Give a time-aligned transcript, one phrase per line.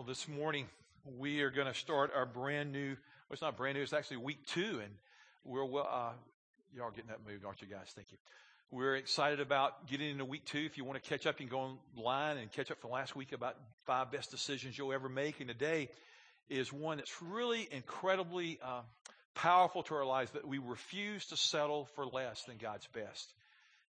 [0.00, 0.64] Well, this morning
[1.18, 2.88] we are going to start our brand new.
[2.88, 3.82] Well, it's not brand new.
[3.82, 4.90] It's actually week two, and
[5.44, 5.86] we're well.
[5.92, 6.12] Uh,
[6.74, 7.92] y'all getting that moved, aren't you guys?
[7.94, 8.16] Thank you.
[8.70, 10.60] We're excited about getting into week two.
[10.60, 13.14] If you want to catch up, you can go online and catch up from last
[13.14, 15.38] week about five best decisions you'll ever make.
[15.40, 15.90] And today
[16.48, 18.80] is one that's really incredibly uh,
[19.34, 23.34] powerful to our lives that we refuse to settle for less than God's best.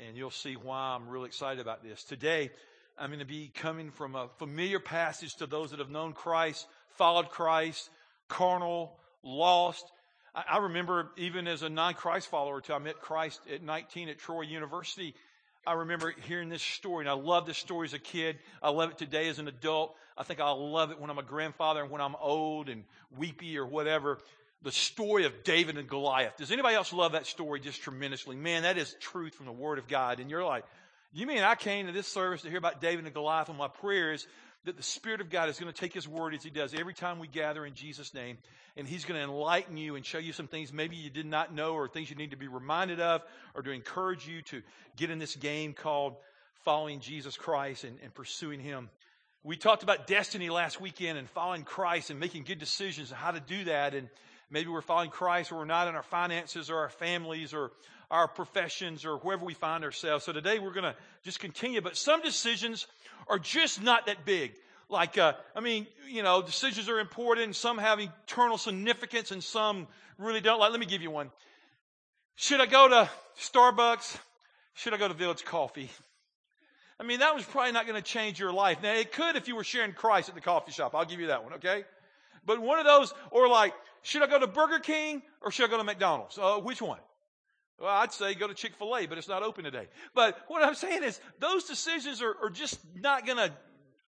[0.00, 2.02] And you'll see why I'm really excited about this.
[2.02, 2.50] Today,
[2.98, 6.66] I'm going to be coming from a familiar passage to those that have known Christ,
[6.90, 7.90] followed Christ,
[8.28, 9.90] carnal, lost.
[10.34, 14.18] I, I remember even as a non-Christ follower until I met Christ at 19 at
[14.18, 15.14] Troy University.
[15.66, 18.38] I remember hearing this story, and I love this story as a kid.
[18.62, 19.94] I love it today as an adult.
[20.18, 22.84] I think I'll love it when I'm a grandfather and when I'm old and
[23.16, 24.18] weepy or whatever.
[24.62, 26.36] The story of David and Goliath.
[26.36, 28.36] Does anybody else love that story just tremendously?
[28.36, 30.20] Man, that is truth from the Word of God.
[30.20, 30.64] And you're like,
[31.20, 33.48] you mean I came to this service to hear about David and Goliath?
[33.48, 34.26] And my prayer is
[34.64, 36.94] that the Spirit of God is going to take His word as He does every
[36.94, 38.38] time we gather in Jesus' name,
[38.76, 41.54] and He's going to enlighten you and show you some things maybe you did not
[41.54, 43.22] know or things you need to be reminded of
[43.54, 44.62] or to encourage you to
[44.96, 46.14] get in this game called
[46.64, 48.88] following Jesus Christ and, and pursuing Him.
[49.44, 53.32] We talked about destiny last weekend and following Christ and making good decisions and how
[53.32, 53.94] to do that.
[53.94, 54.08] And
[54.50, 57.72] maybe we're following Christ or we're not in our finances or our families or
[58.12, 60.24] our professions or wherever we find ourselves.
[60.24, 62.86] So today we're going to just continue, but some decisions
[63.26, 64.52] are just not that big.
[64.90, 67.56] Like, uh, I mean, you know, decisions are important.
[67.56, 70.60] Some have eternal significance and some really don't.
[70.60, 71.30] Like, let me give you one.
[72.36, 74.18] Should I go to Starbucks?
[74.74, 75.90] Should I go to Village Coffee?
[77.00, 78.82] I mean, that was probably not going to change your life.
[78.82, 80.94] Now, it could if you were sharing Christ at the coffee shop.
[80.94, 81.84] I'll give you that one, okay?
[82.44, 85.70] But one of those, or like, should I go to Burger King or should I
[85.70, 86.38] go to McDonald's?
[86.38, 86.98] Uh, which one?
[87.80, 89.88] Well, I'd say go to Chick fil A, but it's not open today.
[90.14, 93.52] But what I'm saying is, those decisions are, are just not going to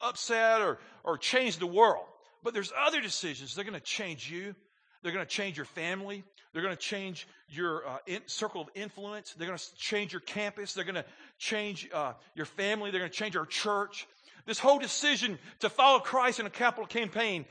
[0.00, 2.04] upset or, or change the world.
[2.42, 3.54] But there's other decisions.
[3.54, 4.54] They're going to change you.
[5.02, 6.24] They're going to change your family.
[6.52, 9.34] They're going to change your uh, in, circle of influence.
[9.34, 10.72] They're going to change your campus.
[10.72, 11.04] They're going to
[11.38, 12.90] change uh, your family.
[12.90, 14.06] They're going to change our church.
[14.46, 17.44] This whole decision to follow Christ in a capital campaign.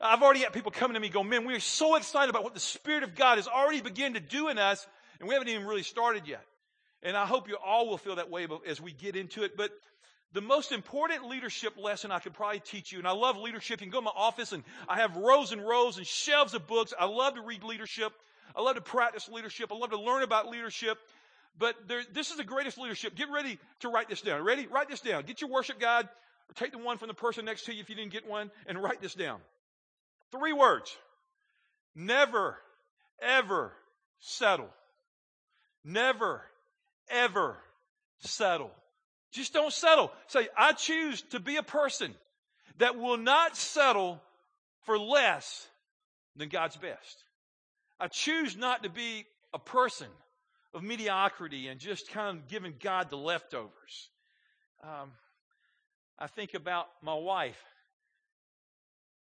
[0.00, 2.54] I've already had people coming to me go, man, we are so excited about what
[2.54, 4.86] the Spirit of God has already begun to do in us
[5.22, 6.44] and we haven't even really started yet.
[7.04, 9.56] And I hope you all will feel that way as we get into it.
[9.56, 9.70] But
[10.32, 13.80] the most important leadership lesson I could probably teach you, and I love leadership.
[13.80, 16.66] You can go to my office and I have rows and rows and shelves of
[16.66, 16.92] books.
[16.98, 18.12] I love to read leadership.
[18.56, 19.70] I love to practice leadership.
[19.70, 20.98] I love to learn about leadership.
[21.56, 23.14] But there, this is the greatest leadership.
[23.14, 24.42] Get ready to write this down.
[24.42, 24.66] Ready?
[24.66, 25.22] Write this down.
[25.22, 27.88] Get your worship guide or take the one from the person next to you if
[27.88, 29.38] you didn't get one and write this down.
[30.32, 30.96] Three words.
[31.94, 32.58] Never,
[33.20, 33.72] ever
[34.18, 34.68] settle.
[35.84, 36.42] Never,
[37.10, 37.56] ever
[38.20, 38.70] settle.
[39.32, 40.12] Just don't settle.
[40.28, 42.14] Say, I choose to be a person
[42.78, 44.20] that will not settle
[44.82, 45.66] for less
[46.36, 47.24] than God's best.
[47.98, 50.08] I choose not to be a person
[50.74, 54.08] of mediocrity and just kind of giving God the leftovers.
[54.82, 55.12] Um,
[56.18, 57.60] I think about my wife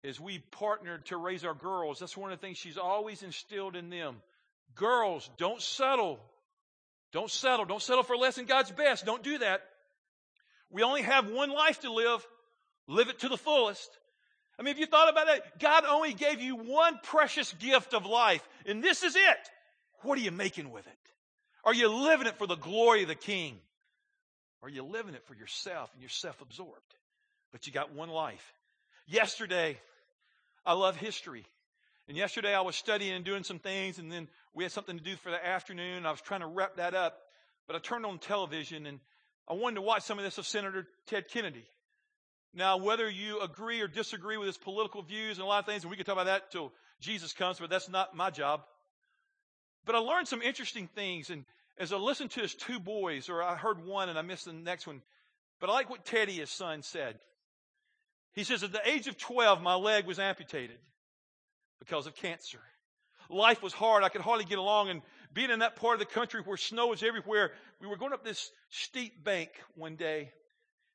[0.04, 1.98] as we partnered to raise our girls.
[1.98, 4.16] That's one of the things she's always instilled in them.
[4.74, 6.20] Girls, don't settle
[7.16, 7.64] don't settle.
[7.64, 9.06] Don't settle for less than God's best.
[9.06, 9.62] Don't do that.
[10.70, 12.26] We only have one life to live.
[12.88, 13.88] Live it to the fullest.
[14.58, 18.04] I mean, if you thought about that, God only gave you one precious gift of
[18.04, 19.50] life, and this is it.
[20.02, 20.92] What are you making with it?
[21.64, 23.60] Are you living it for the glory of the King?
[24.62, 26.94] Are you living it for yourself and you're self absorbed?
[27.50, 28.52] But you got one life.
[29.06, 29.78] Yesterday,
[30.66, 31.46] I love history.
[32.08, 35.02] And yesterday I was studying and doing some things, and then we had something to
[35.02, 36.06] do for the afternoon.
[36.06, 37.18] I was trying to wrap that up,
[37.66, 39.00] but I turned on television and
[39.48, 41.64] I wanted to watch some of this of Senator Ted Kennedy.
[42.54, 45.82] Now, whether you agree or disagree with his political views and a lot of things,
[45.82, 48.62] and we can talk about that till Jesus comes, but that's not my job.
[49.84, 51.44] But I learned some interesting things, and
[51.78, 54.52] as I listened to his two boys, or I heard one and I missed the
[54.52, 55.02] next one,
[55.60, 57.18] but I like what Teddy, his son, said.
[58.32, 60.78] He says, At the age of 12, my leg was amputated
[61.86, 62.60] because of cancer.
[63.28, 64.02] Life was hard.
[64.02, 64.88] I could hardly get along.
[64.88, 65.02] And
[65.32, 68.24] being in that part of the country where snow is everywhere, we were going up
[68.24, 70.30] this steep bank one day,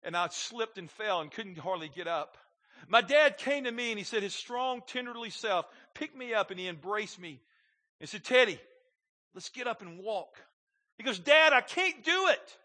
[0.04, 2.38] and I slipped and fell and couldn't hardly get up.
[2.88, 6.50] My dad came to me and he said, his strong, tenderly self picked me up
[6.50, 7.40] and he embraced me
[8.00, 8.60] and said, Teddy,
[9.36, 10.38] let's get up and walk.
[10.98, 12.58] He goes, Dad, I can't do it.